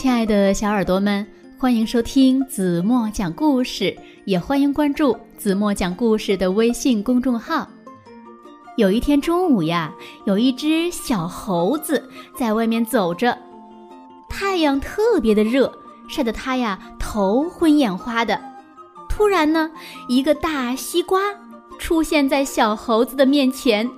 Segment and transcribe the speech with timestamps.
[0.00, 1.26] 亲爱的小耳朵们，
[1.58, 7.68] 欢迎收听子墨讲故事，也欢迎关注子墨讲故事的微信公众号。
[8.76, 9.92] 有一天中午呀，
[10.24, 12.08] 有一只小猴子
[12.38, 13.36] 在外面走着，
[14.28, 15.76] 太阳特别的热，
[16.08, 18.40] 晒得它呀头昏眼花的。
[19.08, 19.68] 突然呢，
[20.06, 21.20] 一个大西瓜
[21.76, 23.90] 出现在小猴子的面前，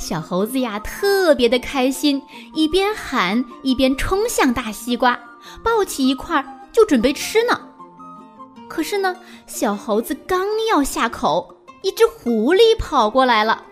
[0.00, 2.20] 小猴子呀特别的开心，
[2.54, 5.16] 一边喊一边冲向大西瓜。
[5.62, 7.60] 抱起一块就准备吃呢，
[8.68, 9.14] 可是呢，
[9.46, 13.64] 小猴子刚要下口，一只狐狸跑过来了。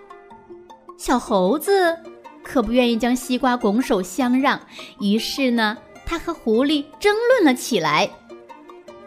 [0.96, 1.96] 小猴子
[2.44, 4.60] 可不愿意将西瓜拱手相让，
[5.00, 8.08] 于是呢，他和狐狸争论了起来。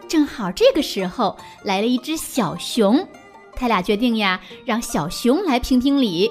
[0.06, 3.06] 正好这个时候来了一只小熊，
[3.54, 6.30] 他俩决定呀，让小熊来评评理。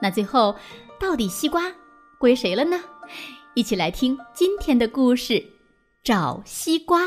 [0.00, 0.54] 那最后
[0.98, 1.70] 到底西瓜
[2.18, 2.80] 归谁了呢？
[3.54, 5.53] 一起来听今天的故事。
[6.04, 7.00] 找西瓜。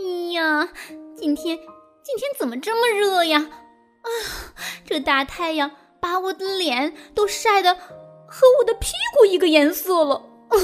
[0.00, 0.68] 哎呀，
[1.14, 1.56] 今天
[2.02, 3.38] 今天怎么这么热呀？
[3.38, 4.10] 啊，
[4.84, 10.20] 这大太阳把我的脸都晒得和我的屁股一个颜色了，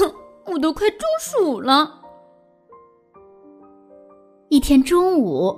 [0.47, 2.01] 我都快中暑了。
[4.49, 5.57] 一天中午，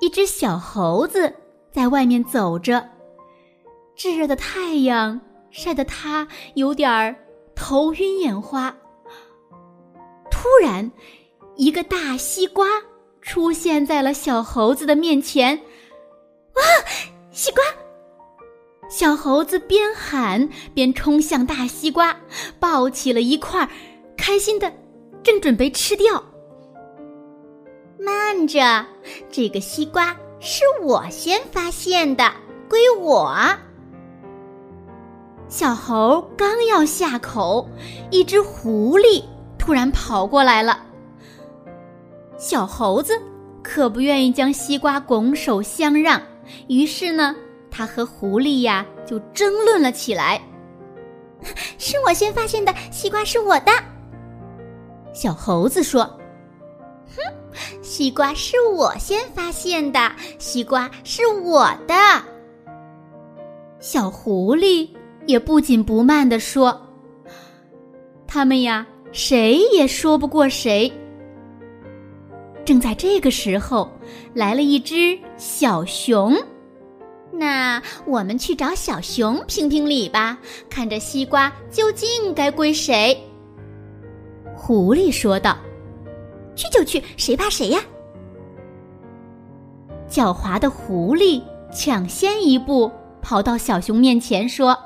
[0.00, 1.34] 一只小猴子。
[1.72, 2.88] 在外面走着，
[3.94, 7.14] 炙热的太阳晒得他有点儿
[7.54, 8.74] 头晕眼花。
[10.30, 10.90] 突然，
[11.56, 12.66] 一个大西瓜
[13.20, 15.56] 出现在了小猴子的面前。
[16.54, 16.62] 哇，
[17.30, 17.62] 西瓜！
[18.88, 22.16] 小猴子边喊边冲向大西瓜，
[22.58, 23.68] 抱起了一块，
[24.16, 24.72] 开心的
[25.22, 26.24] 正准备吃掉。
[27.98, 28.84] 慢着，
[29.30, 30.16] 这个西瓜。
[30.40, 32.24] 是我先发现的，
[32.68, 33.36] 归我。
[35.48, 37.68] 小猴刚要下口，
[38.10, 39.22] 一只狐狸
[39.58, 40.80] 突然跑过来了。
[42.38, 43.20] 小猴子
[43.62, 46.20] 可不愿意将西瓜拱手相让，
[46.68, 47.36] 于是呢，
[47.70, 50.40] 他和狐狸呀就争论了起来。
[51.76, 53.72] 是我先发现的，西瓜是我的。
[55.12, 56.08] 小猴子说
[57.16, 57.22] ：“哼。”
[57.82, 61.94] 西瓜是我先发现的，西瓜是我的。
[63.80, 64.88] 小狐狸
[65.26, 66.80] 也不紧不慢地说
[68.26, 70.90] ：“他们呀，谁也说不过谁。”
[72.64, 73.90] 正在这个时候，
[74.32, 76.36] 来了一只小熊。
[77.32, 80.38] 那我们去找小熊评评理吧，
[80.68, 83.16] 看这西瓜究竟该归谁。”
[84.54, 85.56] 狐狸说道。
[86.54, 87.80] 去就去，谁怕谁呀？
[90.08, 92.90] 狡猾的狐狸抢先一步
[93.22, 94.76] 跑到小熊面前说：“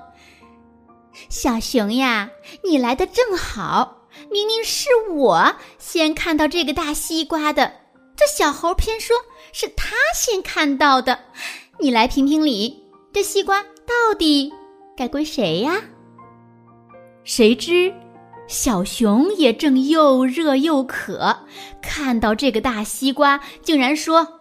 [1.31, 2.31] 小熊呀，
[2.63, 4.03] 你来的正好。
[4.31, 7.73] 明明是我先看到这个大西瓜的，
[8.15, 9.17] 这小猴偏说
[9.53, 11.19] 是他先看到的。
[11.81, 14.53] 你来评评理，这西瓜到底
[14.97, 15.81] 该归谁呀？”
[17.25, 17.93] 谁知。
[18.47, 21.38] 小熊也正又热又渴，
[21.81, 24.41] 看到这个大西瓜，竟然说：“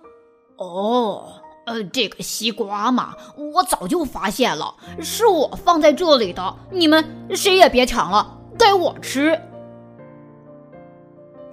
[0.58, 1.24] 哦，
[1.66, 3.16] 呃，这个西瓜嘛，
[3.54, 7.04] 我早就发现了，是我放在这里的，你们
[7.34, 9.40] 谁也别抢了，该我吃。”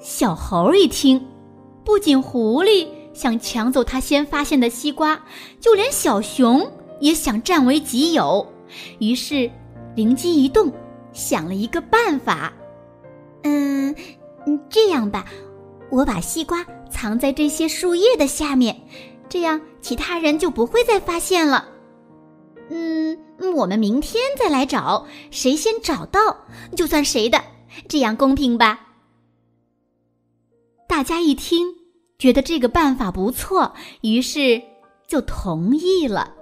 [0.01, 1.25] 小猴一听，
[1.85, 5.21] 不仅狐狸想抢走他先发现的西瓜，
[5.61, 6.69] 就连小熊
[6.99, 8.45] 也想占为己有，
[8.99, 9.49] 于是
[9.95, 10.73] 灵机一动。
[11.13, 12.53] 想了一个办法，
[13.43, 13.95] 嗯，
[14.69, 15.25] 这样吧，
[15.91, 18.81] 我把西瓜藏在这些树叶的下面，
[19.29, 21.69] 这样其他人就不会再发现了。
[22.69, 23.19] 嗯，
[23.55, 26.21] 我们明天再来找，谁先找到
[26.77, 27.43] 就算谁的，
[27.89, 28.81] 这样公平吧？
[30.87, 31.67] 大家一听，
[32.19, 33.73] 觉得这个办法不错，
[34.03, 34.61] 于是
[35.09, 36.35] 就同意了。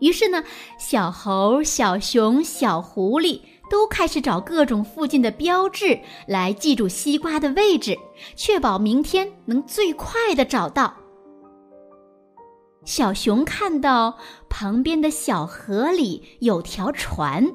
[0.00, 0.44] 于是呢，
[0.78, 3.40] 小猴、小熊、小狐狸
[3.70, 7.98] 都开始找各种附近的标志来记住西瓜的位置，
[8.36, 10.94] 确保明天能最快的找到。
[12.84, 14.16] 小熊看到
[14.48, 17.46] 旁边的小河里有条船，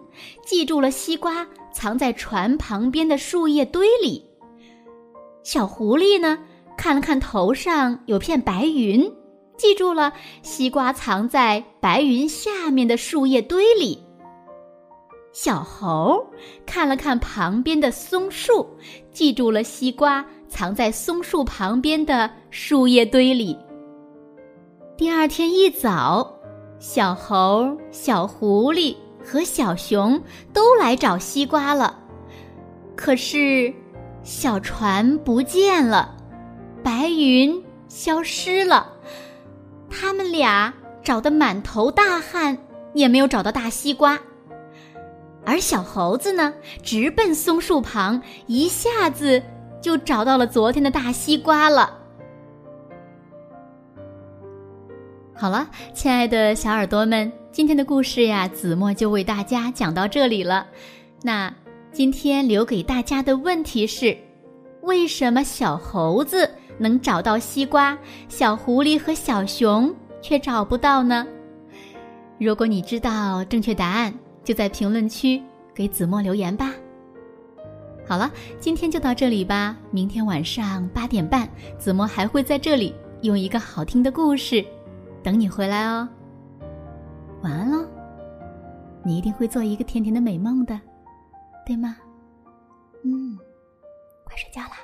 [0.46, 4.24] 记住了西瓜藏在船旁边的树叶堆里。
[5.44, 6.38] 小狐狸呢，
[6.78, 9.12] 看了看头上有片白云。
[9.64, 10.12] 记住了，
[10.42, 13.98] 西瓜藏在白云下面的树叶堆里。
[15.32, 16.22] 小猴
[16.66, 18.68] 看了看旁边的松树，
[19.14, 23.58] 记住了西瓜藏在松树旁边的树叶堆里。
[24.98, 26.38] 第二天一早，
[26.78, 28.94] 小猴、小狐狸
[29.24, 30.22] 和小熊
[30.52, 31.98] 都来找西瓜了。
[32.98, 33.74] 可是，
[34.24, 36.14] 小船不见了，
[36.84, 38.93] 白云消失了，
[39.94, 40.74] 他们俩
[41.04, 42.58] 找得满头大汗，
[42.94, 44.20] 也没有找到大西瓜。
[45.46, 49.42] 而小猴子呢，直奔松树旁，一下子
[49.82, 52.00] 就找到了昨天的大西瓜了。
[55.36, 60.66] 好了，亲爱的小耳朵们，今天的故事呀，子墨就为大家讲到这里了。
[61.22, 61.54] 那
[61.92, 64.18] 今天留给大家的问题是：
[64.82, 67.98] 为什么小猴子能找到西瓜，
[68.28, 71.26] 小狐狸和小熊却找不到呢？
[72.40, 75.42] 如果你知道正确答案，就在评论区
[75.74, 76.74] 给子墨留言吧。
[78.06, 78.30] 好了，
[78.60, 79.78] 今天就到这里吧。
[79.92, 81.48] 明天晚上八点半，
[81.78, 84.66] 子墨还会在这里用一个好听的故事。
[85.24, 86.08] 等你回来哦，
[87.44, 87.88] 晚安喽！
[89.06, 90.78] 你一定会做一个甜甜的美梦的，
[91.66, 91.96] 对吗？
[93.06, 93.38] 嗯，
[94.26, 94.78] 快睡觉啦。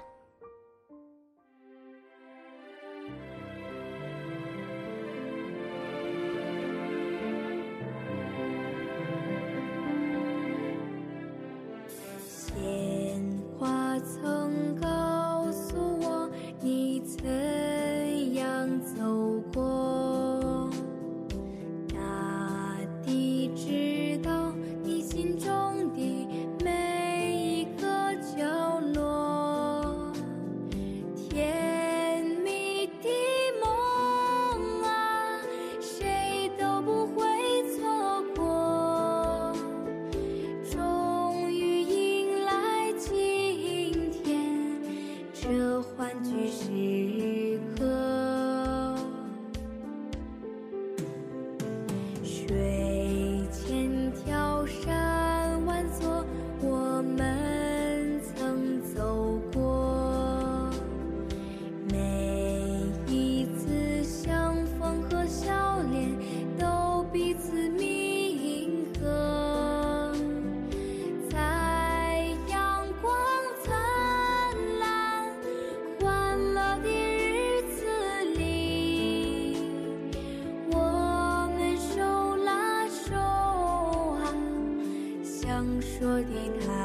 [86.00, 86.79] 说的来。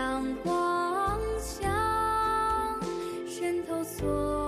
[0.00, 1.68] 阳光下
[3.28, 4.39] 渗透所